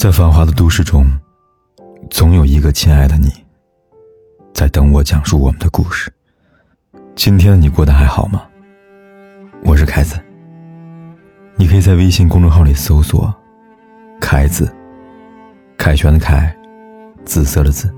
[0.00, 1.04] 在繁华的都市中，
[2.08, 3.30] 总有一个亲爱的你，
[4.54, 6.10] 在等我讲述我们的故事。
[7.14, 8.48] 今天的你过得还好吗？
[9.62, 10.18] 我是凯子。
[11.54, 13.30] 你可以在微信公众号里搜索
[14.18, 14.74] “凯子”，
[15.76, 16.50] 凯旋的凯，
[17.26, 17.94] 紫色的紫。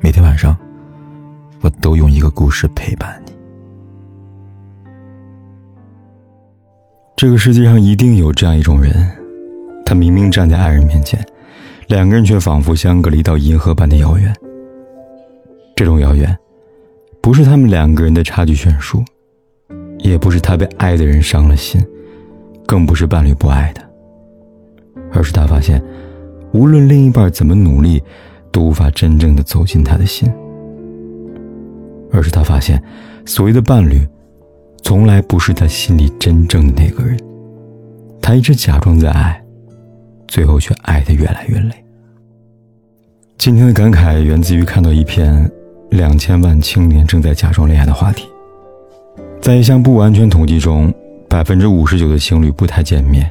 [0.00, 0.58] 每天晚上，
[1.60, 3.32] 我都用一个故事陪伴你。
[7.14, 9.21] 这个世界上一定有这样一种人。
[9.92, 11.22] 他明明站在爱人面前，
[11.88, 14.34] 两个人却仿佛相隔了一道银河般的遥远。
[15.76, 16.34] 这种遥远，
[17.20, 19.04] 不是他们两个人的差距悬殊，
[19.98, 21.78] 也不是他被爱的人伤了心，
[22.64, 23.84] 更不是伴侣不爱他，
[25.12, 25.82] 而是他发现，
[26.54, 28.02] 无论另一半怎么努力，
[28.50, 30.26] 都无法真正的走进他的心。
[32.10, 32.82] 而是他发现，
[33.26, 34.00] 所谓的伴侣，
[34.82, 37.20] 从来不是他心里真正的那个人，
[38.22, 39.38] 他一直假装在爱。
[40.32, 41.74] 最后却爱得越来越累。
[43.36, 45.46] 今天的感慨源自于看到一篇
[45.90, 48.26] 两千万青年正在假装恋爱的话题。
[49.42, 50.90] 在一项不完全统计中，
[51.28, 53.30] 百分之五十九的情侣不太见面，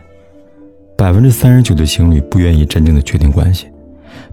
[0.95, 3.65] 百分之三十九的情侣不愿意真正的确定关系，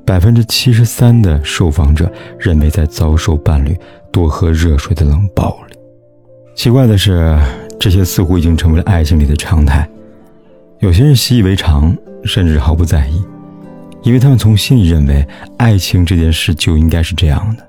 [0.05, 3.75] 百分之七十三的受访者认为在遭受伴侣
[4.13, 5.75] 多喝热水的冷暴力。
[6.55, 7.35] 奇怪的是，
[7.81, 9.89] 这些似乎已经成为了爱情里的常态。
[10.81, 11.97] 有些人习以为常。
[12.25, 13.23] 甚至毫不在意，
[14.03, 15.27] 因为他们从心里认为
[15.57, 17.65] 爱情这件事就应该是这样的。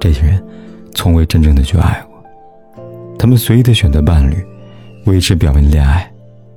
[0.00, 0.42] 这些人
[0.94, 2.24] 从未真正的去爱过，
[3.18, 4.42] 他们随意的选择伴侣，
[5.04, 6.10] 维持表面的恋爱，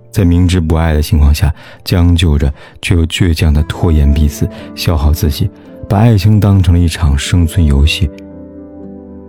[0.09, 1.53] 在明知不爱的情况下
[1.83, 5.51] 将就着，却又倔强的拖延彼此，消耗自己，
[5.89, 8.09] 把爱情当成了一场生存游戏。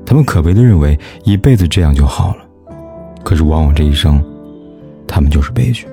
[0.07, 2.45] 他们可悲的认为一辈子这样就好了，
[3.25, 4.23] 可是往往这一生，
[5.13, 5.87] 他们就是悲剧。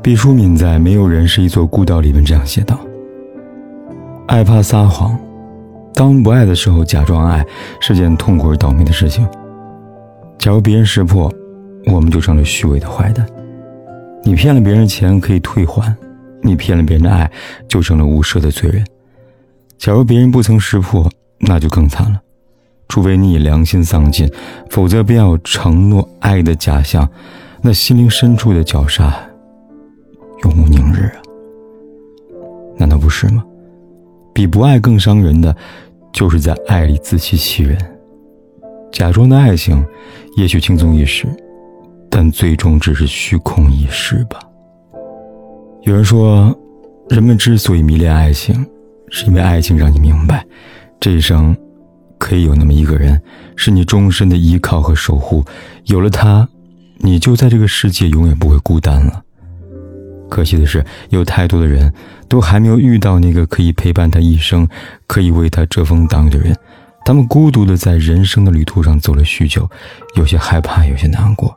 [0.00, 2.78] 毕淑敏在《没有人是一座孤岛》里面这样写道
[4.28, 5.18] ：“爱怕撒谎，
[5.92, 7.44] 当不爱的时候假装爱
[7.80, 9.28] 是件痛苦而倒霉的事情。
[10.38, 11.30] 假如别人识破，
[11.86, 13.26] 我们就成了虚伪的坏蛋。
[14.22, 15.92] 你骗了别人钱可以退还，
[16.42, 17.28] 你骗了别人的爱
[17.66, 18.86] 就成了无赦的罪人。
[19.78, 22.20] 假如别人不曾识破，那就更惨了。
[22.88, 24.30] 除非你良心丧尽，
[24.68, 27.08] 否则便要承诺爱的假象，
[27.62, 29.14] 那心灵深处的绞杀。”
[30.42, 31.20] 永无宁日啊！
[32.78, 33.44] 难道不是吗？
[34.32, 35.54] 比不爱更伤人的，
[36.14, 37.76] 就是在爱里自欺欺人，
[38.90, 39.84] 假装的爱情，
[40.38, 41.26] 也许轻松一时，
[42.08, 44.40] 但最终只是虚空一世吧。
[45.82, 46.58] 有人说，
[47.10, 48.66] 人们之所以迷恋爱情，
[49.10, 50.42] 是因为爱情让你明白，
[50.98, 51.54] 这一生
[52.16, 53.20] 可以有那么一个人，
[53.56, 55.44] 是你终身的依靠和守护。
[55.84, 56.48] 有了他，
[57.00, 59.22] 你就在这个世界永远不会孤单了。
[60.28, 61.92] 可惜的是，有太多的人
[62.28, 64.68] 都还没有遇到那个可以陪伴他一生、
[65.06, 66.56] 可以为他遮风挡雨的人。
[67.04, 69.68] 他们孤独的在人生的旅途上走了许久，
[70.14, 71.56] 有些害怕，有些难过。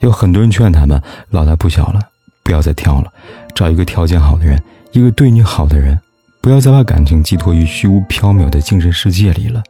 [0.00, 1.00] 有很多人劝他们：
[1.30, 2.00] 老大不小了，
[2.42, 3.10] 不要再挑了，
[3.54, 4.60] 找一个条件好的人，
[4.92, 5.98] 一个对你好的人，
[6.42, 9.62] 不要再把感情寄托于虚无缥缈的精神世界里了。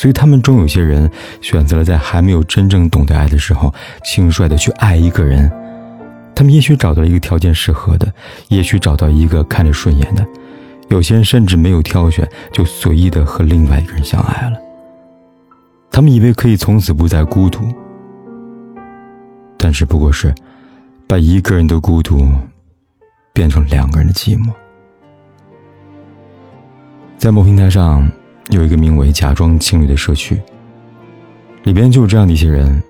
[0.00, 1.10] 所以，他们中有些人
[1.42, 3.70] 选择了在还没有真正懂得爱的时候，
[4.02, 5.52] 轻率的去爱一个人。
[6.34, 8.10] 他们也许找到了一个条件适合的，
[8.48, 10.26] 也许找到一个看着顺眼的，
[10.88, 14.56] 有些人甚至没有挑选，就随意的和另外一个人相爱了。
[15.90, 17.60] 他们以为可以从此不再孤独，
[19.58, 20.34] 但是不过是
[21.06, 22.26] 把一个人的孤独
[23.34, 24.50] 变成两个人的寂寞。
[27.18, 28.10] 在某平台上
[28.50, 30.40] 有一个名为“假装情侣”的社区，
[31.62, 32.82] 里边就是这样的一些人，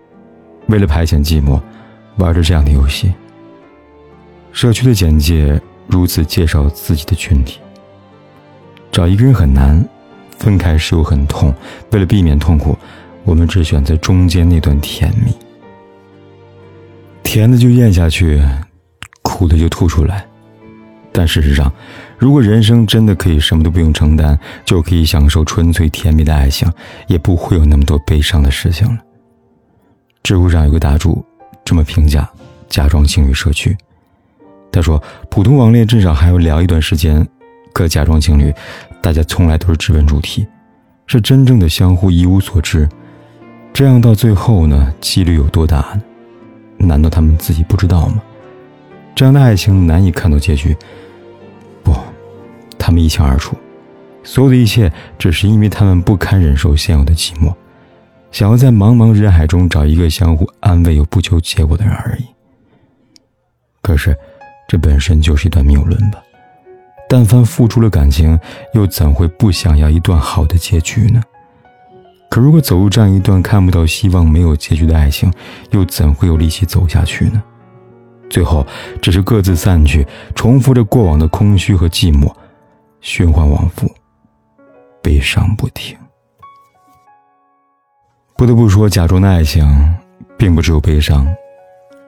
[0.69, 1.61] 为了排遣寂寞，
[2.17, 3.13] 玩着这样的游戏。
[4.53, 7.61] 社区的简介如此介绍自己的群体：
[8.91, 9.87] 找一个人很难，
[10.39, 11.55] 分开时又很痛。
[11.93, 12.77] 为了避免痛苦，
[13.25, 15.33] 我们只选择中间那段甜蜜。
[17.23, 18.43] 甜的就咽下去，
[19.23, 20.27] 苦的就吐出来。
[21.13, 21.71] 但事实上，
[22.21, 26.71] 如果人生真的可以什么都不用承担，就可以享受纯粹甜蜜的爱情，
[27.07, 28.99] 也不会有那么多悲伤的事情了。
[30.23, 31.25] 知乎上有个答主
[31.65, 32.29] 这么评价：
[32.69, 33.75] 假装情侣社区。
[34.71, 37.27] 他说：“普通网恋至少还要聊一段时间，
[37.73, 38.53] 可假装情侣，
[39.01, 40.47] 大家从来都是直奔主题，
[41.07, 42.87] 是真正的相互一无所知。
[43.73, 46.03] 这样到最后呢，几率有多大呢？
[46.77, 48.21] 难道他们自己不知道吗？
[49.15, 50.77] 这样的爱情难以看到结局。
[52.81, 53.57] 他们一清二楚，
[54.25, 57.55] 所有的一切只是因为他们不堪忍受现有的寂寞，
[58.33, 62.25] 想要在茫茫人海中找一个相互安慰又不求结果的人而已。
[63.81, 64.17] 可是。”
[64.71, 66.23] 这本身就是一段谬论吧。
[67.09, 68.39] 但凡付出了感情，
[68.73, 71.21] 又怎会不想要一段好的结局呢？
[72.29, 75.33] 可如果走入这样一段看不到希望、没有结局的爱情，
[75.73, 77.43] 又怎会有力气走下去呢？
[78.31, 78.65] 最后
[79.03, 80.07] 只是各自散去，
[80.37, 82.33] 重复着过往的空虚和寂寞，
[83.01, 83.91] 循环往复，
[85.03, 85.97] 悲伤不停。
[88.37, 89.67] 不得不说，假装的爱情
[90.39, 91.27] 并不只有悲伤，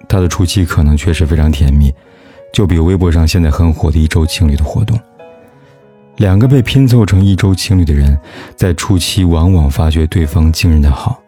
[0.09, 1.93] 它的初期可能确实非常甜蜜。
[2.53, 5.01] 就比微博上现在很火的一周情侣的活动，
[6.17, 8.15] 两个被拼凑成一周情侣的人，
[8.55, 11.19] 在初期往往发觉对方惊人的好。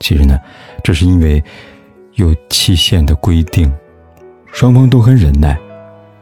[0.00, 0.38] 其实呢，
[0.82, 1.42] 这是因为
[2.16, 3.72] 有期限的规定，
[4.52, 5.58] 双方都很忍耐，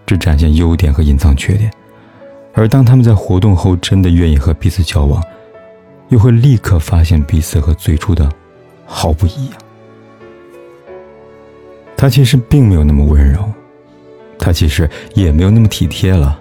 [0.06, 1.69] 只展现优点和隐藏缺点。
[2.54, 5.22] 而当他们在活动后真的愿意和彼此交往，
[6.08, 8.31] 又会立刻发现彼此和最初的
[8.87, 9.58] 毫不一样。
[11.96, 13.50] 他其实并没有那么温柔。
[14.38, 16.38] 他其实也没有那么体贴了。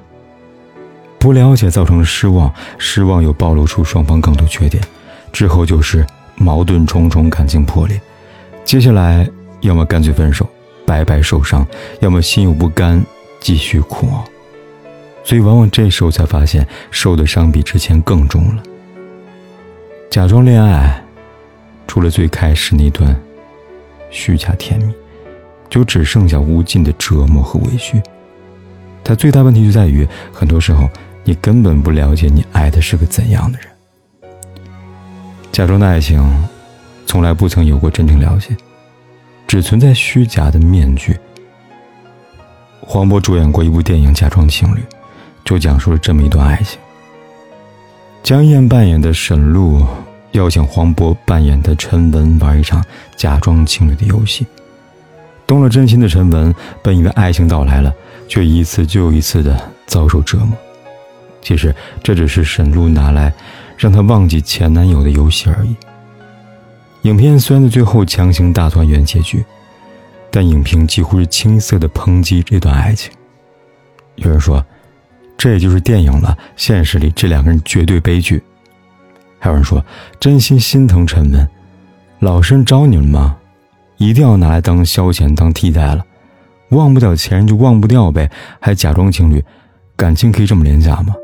[1.20, 4.84] 不了解造成了失望，失望又暴露出双方更多缺点，
[5.32, 6.04] 之后就是
[6.36, 8.02] 矛盾重重，感情破裂。
[8.66, 9.30] 接下来
[9.60, 10.50] 要么干脆分手，
[10.84, 11.64] 白白受伤；
[12.00, 13.06] 要么心有不甘，
[13.40, 14.26] 继续苦熬。
[15.24, 18.64] 所以往往这时候才发现，受的伤比之前更重了。
[20.10, 21.04] 假装恋爱，
[21.88, 23.16] 除了最开始那段
[24.10, 24.94] 虚假甜蜜。
[25.72, 28.04] 就只剩下无尽的折磨和委屈。
[29.06, 30.90] 它最大问题就在于，很多时候
[31.24, 33.70] 你根本不了解你爱的是个怎样的人。
[35.50, 36.22] 假装的爱情，
[37.08, 38.54] 从来不曾有过真正了解，
[39.48, 41.18] 只存在虚假的面具。
[42.82, 44.80] 黄渤主演过一部电影《假装情侣》，
[45.52, 46.80] 就讲述了这么一段爱情。
[48.24, 49.86] 江燕扮演的沈璐
[50.32, 52.82] 邀请黄渤扮演的陈文玩一场
[53.18, 54.48] 假装情侣的游戏。
[55.46, 57.94] 动了真心的陈文，本以为爱情到来了，
[58.30, 60.58] 却一次又一次的遭受折磨。
[61.42, 63.34] 其实这只是沈璐拿来
[63.76, 65.76] 让他忘记前男友的游戏而已。
[67.02, 69.44] 影片虽然在最后强行大团圆结局，
[70.32, 73.12] 但影评几乎是青涩的抨击这段爱情。
[74.16, 74.66] 有人说，
[75.42, 78.40] 这也就是电影了，现实里这两个人绝对悲剧。
[79.40, 79.84] 还有人说，
[80.20, 81.50] 真心心疼陈文，
[82.20, 83.36] 老实人招你了吗？
[83.98, 86.06] 一定要拿来当消遣、当替代了，
[86.70, 88.30] 忘不掉前任就忘不掉呗，
[88.60, 89.44] 还假装情侣，
[89.96, 91.16] 感情可以这么廉价吗？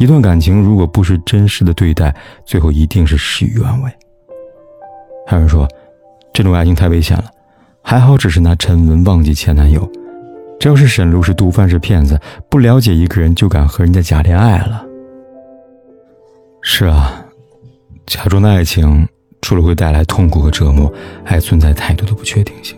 [0.00, 2.12] 一段感情如果不是真实的对待，
[2.44, 3.92] 最后一定是事与愿违。
[5.24, 5.68] 还有人说，
[6.32, 7.26] 这种爱情太危险了，
[7.80, 9.88] 还好只是拿陈文忘记前男友，
[10.60, 12.20] 这要是沈璐是毒贩是骗子，
[12.50, 14.84] 不了解一个人就敢和人家假恋爱了。
[16.60, 17.24] 是啊，
[18.06, 19.08] 假装的爱情。
[19.42, 20.92] 除了会带来痛苦和折磨，
[21.24, 22.76] 还存在太多的不确定性，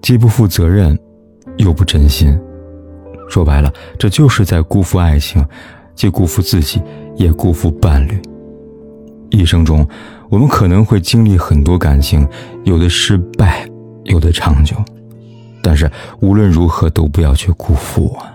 [0.00, 0.98] 既不负责任，
[1.58, 2.36] 又不真心。
[3.28, 5.46] 说白了，这就是在辜负爱情，
[5.94, 6.80] 既辜负自己，
[7.16, 8.18] 也辜负伴侣。
[9.28, 9.86] 一生中，
[10.30, 12.26] 我们可能会经历很多感情，
[12.64, 13.68] 有的失败，
[14.04, 14.74] 有的长久，
[15.62, 18.34] 但是无论如何都不要去辜负啊。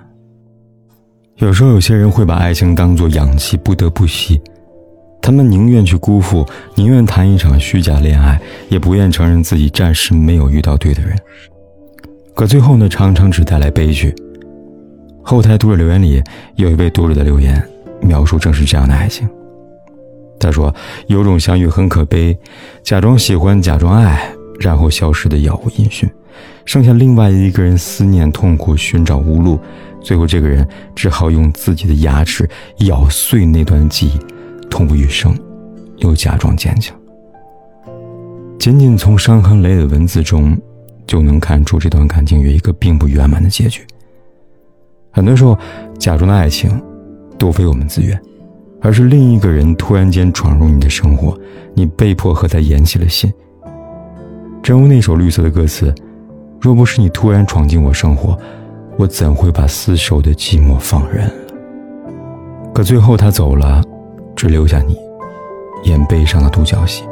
[1.36, 4.42] 有时候，有些人会把爱情当作氧气，不得不吸。
[5.22, 8.40] 他们宁愿去辜负，宁愿谈一场虚假恋爱，
[8.70, 11.16] 也不愿承认自己暂时没有遇到对的人。
[12.34, 14.16] 可最后呢，常常只带来悲剧。
[15.22, 16.24] 后台读者留言里
[16.56, 17.62] 有一位读者的留言，
[18.00, 19.28] 描述正是这样的爱情。
[20.40, 20.74] 他说
[21.08, 22.38] ：“有种相遇很可悲，
[22.84, 26.10] 假装喜欢，假装爱，然后消失的杳无音讯，
[26.68, 29.58] 剩下另外一个人思念痛苦，寻找无路，
[30.02, 32.48] 最后这个人只好用自己的牙齿
[32.80, 34.20] 咬碎那段记忆。”
[34.70, 35.34] 痛不欲生，
[36.00, 36.96] 又假装坚强。
[38.60, 40.56] 仅仅从伤痕累累的文字中，
[41.08, 43.82] 就能看出这段感情有一个并不圆满的结局。
[45.10, 45.58] 很多时候，
[45.98, 46.80] 假装的爱情，
[47.40, 48.22] 多非我们自愿，
[48.82, 51.36] 而是另一个人突然间闯入你的生活，
[51.74, 53.34] 你被迫和他演起了戏。
[54.62, 55.96] 正如那首《绿色》的歌词
[56.60, 58.38] ：“若不是你突然闯进我生活，
[58.98, 61.32] 我怎会把厮守的寂寞放任？”
[62.74, 63.82] 可最后他走了。
[64.36, 64.96] 只留下你，
[65.86, 67.04] 演悲伤的独角戏。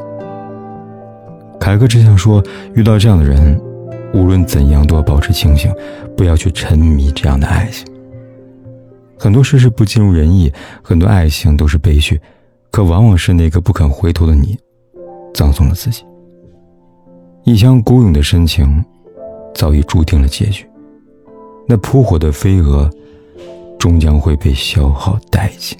[1.59, 2.39] 凯哥只想说，
[2.75, 3.59] 遇到这样的人，
[4.13, 5.73] 无论怎样都要保持清醒，
[6.15, 7.83] 不要去沉迷这样的爱情。
[9.17, 12.21] 很多事是不尽如人意，很多爱情都是悲剧，
[12.69, 14.55] 可往往是那个不肯回头的你，
[15.33, 16.05] 葬送了自己。
[17.43, 18.85] 一腔孤勇的深情，
[19.55, 20.63] 早已注定了结局。
[21.67, 22.87] 那扑火的飞蛾，
[23.79, 25.75] 终将会被消耗殆尽。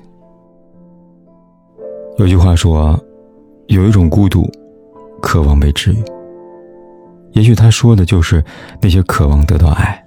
[2.17, 2.99] 有句话说，
[3.67, 4.49] 有一种孤独，
[5.21, 5.97] 渴望被治愈。
[7.33, 8.43] 也许他说的就是
[8.81, 10.03] 那些渴望得到爱，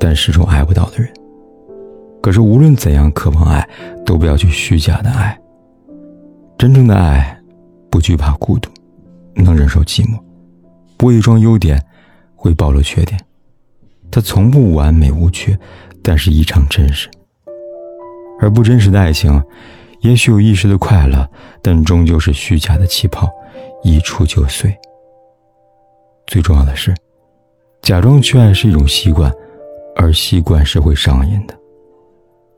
[0.00, 1.08] 但始终爱不到的人。
[2.22, 3.68] 可是无论怎样渴望爱，
[4.06, 5.38] 都不要去虚假的爱。
[6.56, 7.38] 真正的爱，
[7.90, 8.70] 不惧怕孤独，
[9.34, 10.18] 能忍受寂寞，
[10.96, 11.84] 不伪装优点，
[12.42, 13.18] 会暴露缺点。
[14.10, 15.56] 它从不完美无缺，
[16.02, 17.08] 但是异常真实。
[18.40, 19.40] 而不真实的爱情，
[20.00, 21.30] 也许有一时的快乐，
[21.62, 23.30] 但终究是虚假的气泡，
[23.84, 24.76] 一触就碎。
[26.26, 26.92] 最重要的是，
[27.80, 29.32] 假装去爱是一种习惯，
[29.94, 31.56] 而习惯是会上瘾的。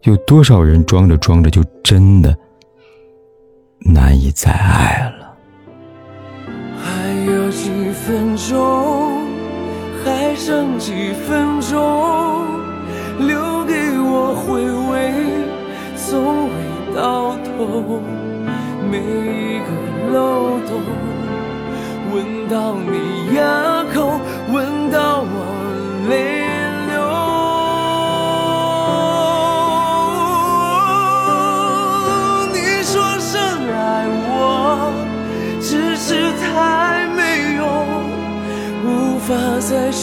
[0.04, 2.34] 有多少人装着装着就真的
[3.78, 5.36] 难以再爱了？
[6.78, 8.93] 还有几分钟，
[10.46, 11.80] 剩几分钟，
[13.18, 14.60] 留给我回
[14.90, 14.92] 味，
[15.96, 16.54] 从未
[16.94, 18.02] 到头。
[18.90, 19.68] 每一个
[20.12, 20.84] 漏洞，
[22.12, 23.34] 闻到你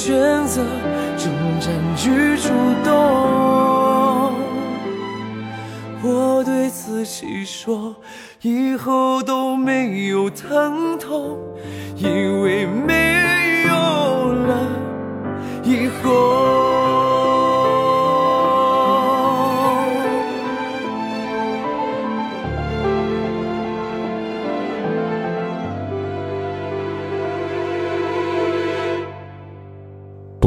[0.03, 0.17] 选
[0.47, 0.63] 择，
[1.15, 2.49] 中占据主
[2.83, 4.33] 动。
[6.01, 7.95] 我对自己说，
[8.41, 11.37] 以后都没有疼痛，
[11.97, 13.73] 因为没有
[14.33, 14.67] 了
[15.63, 16.60] 以后。